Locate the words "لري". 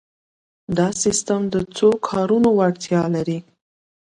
3.15-3.39